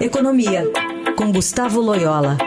[0.00, 0.64] Economia,
[1.14, 2.38] com Gustavo Loyola.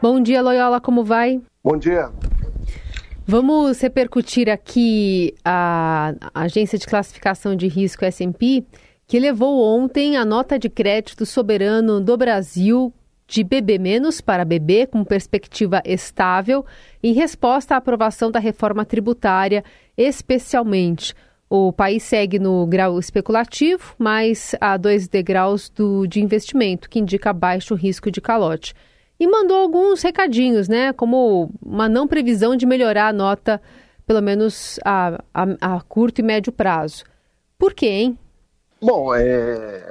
[0.00, 1.40] Bom dia, Loyola, como vai?
[1.64, 2.08] Bom dia.
[3.26, 8.64] Vamos repercutir aqui a agência de classificação de risco S&P,
[9.04, 12.94] que elevou ontem a nota de crédito soberano do Brasil
[13.32, 13.80] de BB-
[14.26, 16.66] para BB, com perspectiva estável,
[17.02, 19.64] em resposta à aprovação da reforma tributária,
[19.96, 21.14] especialmente.
[21.48, 27.32] O país segue no grau especulativo, mas a dois degraus do, de investimento, que indica
[27.32, 28.74] baixo risco de calote.
[29.18, 30.92] E mandou alguns recadinhos, né?
[30.92, 33.62] Como uma não previsão de melhorar a nota,
[34.06, 37.04] pelo menos a, a, a curto e médio prazo.
[37.58, 38.18] Por quê, hein?
[38.82, 39.82] Bom, é...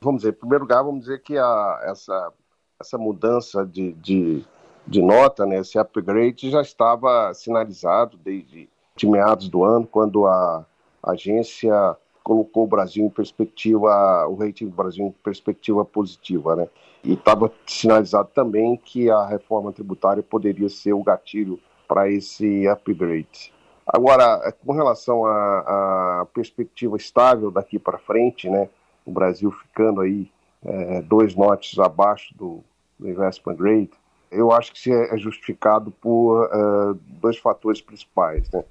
[0.00, 2.32] vamos dizer, em primeiro lugar, vamos dizer que a, essa
[2.80, 4.44] essa mudança de, de,
[4.86, 10.64] de, nota, né, esse upgrade, já estava sinalizado desde de meados do ano, quando a
[11.02, 16.68] agência colocou o Brasil em perspectiva, o rating do Brasil em perspectiva positiva, né?
[17.02, 23.52] E estava sinalizado também que a reforma tributária poderia ser o gatilho para esse upgrade.
[23.86, 28.70] Agora, com relação à perspectiva estável daqui para frente, né?
[29.04, 30.30] O Brasil ficando aí
[30.64, 32.64] é, dois notes abaixo do,
[32.98, 33.90] do, investment grade,
[34.30, 38.50] eu acho que isso é justificado por uh, dois fatores principais.
[38.50, 38.64] Né?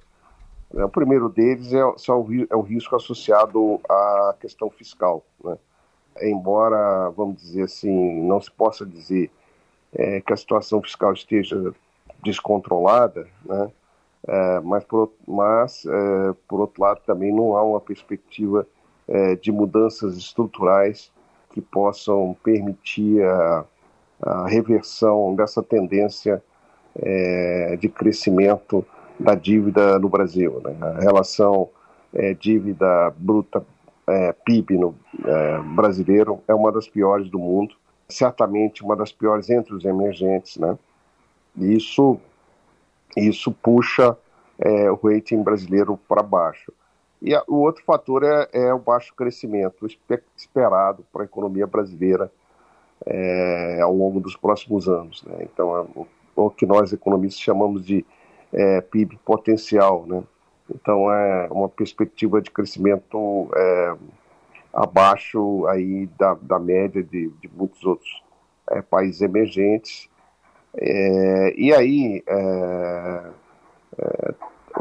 [0.84, 5.24] O primeiro deles é, é, o risco associado à questão fiscal.
[5.42, 5.56] Né?
[6.20, 9.30] Embora, vamos dizer assim, não se possa dizer
[9.94, 11.72] é, que a situação fiscal esteja
[12.22, 13.70] descontrolada, né?
[14.26, 18.66] É, mas, por, mas é, por outro lado, também não há uma perspectiva
[19.06, 21.12] é, de mudanças estruturais
[21.54, 23.64] que possam permitir a,
[24.20, 26.42] a reversão dessa tendência
[26.96, 28.84] é, de crescimento
[29.20, 30.60] da dívida no Brasil.
[30.64, 30.76] Né?
[30.80, 31.68] A relação
[32.12, 33.64] é, dívida bruta
[34.08, 37.76] é, PIB no, é, brasileiro é uma das piores do mundo,
[38.08, 40.56] certamente uma das piores entre os emergentes.
[40.56, 40.76] Né?
[41.56, 42.18] isso,
[43.16, 44.16] isso puxa
[44.58, 46.72] é, o rating brasileiro para baixo.
[47.24, 49.86] E a, o outro fator é, é, o baixo crescimento
[50.36, 52.30] esperado para a economia brasileira
[53.06, 55.24] é, ao longo dos próximos anos.
[55.24, 55.38] Né?
[55.40, 58.04] Então, é o, o, que nós economistas chamamos de
[58.52, 60.04] é, PIB potencial.
[60.06, 60.22] Né?
[60.70, 63.96] Então, é uma perspectiva de crescimento é,
[64.74, 68.22] abaixo aí da, da média de, de muitos outros
[68.70, 70.10] é, países emergentes.
[71.56, 72.22] e aí,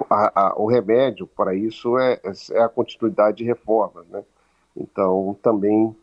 [0.09, 2.19] a, a, o remédio para isso é,
[2.51, 4.05] é, a continuidade de reformas.
[4.09, 4.23] Né?
[4.75, 5.95] Então, também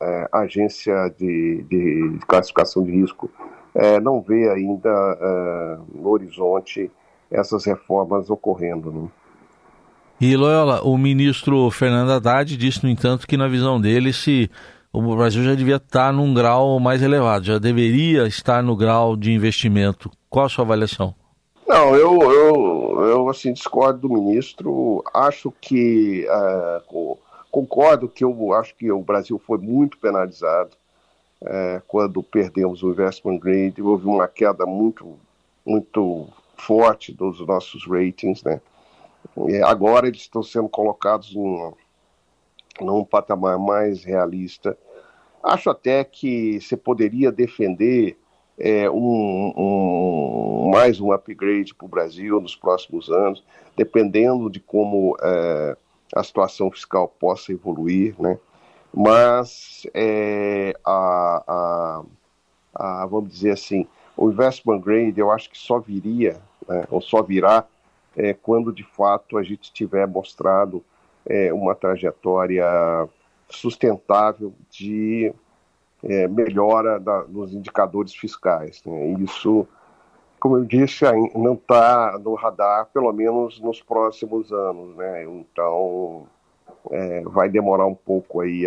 [0.00, 3.30] é, a agência de, de, classificação de risco
[3.74, 4.90] é, não vê ainda
[5.20, 6.90] é, no horizonte
[7.30, 8.90] essas reformas ocorrendo.
[8.90, 9.08] Né?
[10.20, 14.50] E Loyola, o ministro Fernando Haddad disse, no entanto, que na visão dele, se
[14.92, 19.30] o Brasil já devia estar num grau mais elevado, já deveria estar no grau de
[19.30, 20.10] investimento.
[20.30, 21.14] Qual a sua avaliação?
[21.66, 25.02] Não, eu, eu, eu assim, discordo do ministro.
[25.12, 27.18] Acho que, uh,
[27.50, 30.70] concordo que eu acho que o Brasil foi muito penalizado
[31.42, 33.82] uh, quando perdemos o investment grade.
[33.82, 35.18] Houve uma queda muito,
[35.64, 38.60] muito forte dos nossos ratings, né?
[39.48, 41.72] E agora eles estão sendo colocados num,
[42.80, 44.78] num patamar mais realista.
[45.42, 48.16] Acho até que você poderia defender
[48.58, 49.95] é, um, um,
[50.86, 53.42] mais um upgrade para o Brasil nos próximos anos,
[53.76, 55.76] dependendo de como é,
[56.14, 58.38] a situação fiscal possa evoluir, né?
[58.94, 62.02] Mas é, a, a,
[63.02, 63.84] a, vamos dizer assim,
[64.16, 67.64] o investment grade eu acho que só viria, né, ou só virá,
[68.16, 70.84] é, quando de fato a gente tiver mostrado
[71.28, 72.64] é, uma trajetória
[73.50, 75.34] sustentável de
[76.04, 78.80] é, melhora da, nos indicadores fiscais.
[78.86, 79.16] Né?
[79.18, 79.66] Isso,
[80.46, 84.94] como eu disse, não está no radar, pelo menos nos próximos anos.
[84.94, 85.24] Né?
[85.24, 86.24] Então,
[86.92, 88.64] é, vai demorar um pouco aí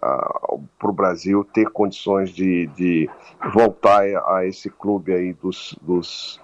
[0.00, 3.10] para o Brasil ter condições de, de
[3.52, 6.40] voltar a esse clube aí dos, dos,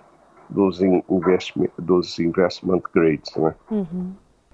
[0.51, 3.35] dos, investment, dos investment grades.
[3.37, 3.55] Né?
[3.71, 4.13] Uhum.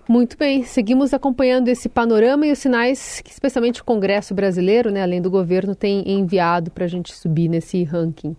[0.08, 5.02] Muito bem, seguimos acompanhando esse panorama e os sinais que, especialmente o Congresso brasileiro, né,
[5.02, 8.36] além do governo, tem enviado para a gente subir nesse ranking.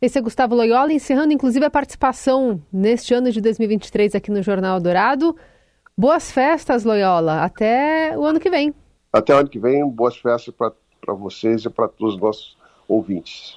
[0.00, 4.78] Esse é Gustavo Loyola, encerrando inclusive a participação neste ano de 2023 aqui no Jornal
[4.78, 5.36] Dourado.
[5.96, 7.42] Boas festas, Loyola.
[7.42, 8.72] Até o ano que vem.
[9.12, 12.56] Até o ano que vem, boas festas para vocês e para todos os nossos
[12.86, 13.56] ouvintes.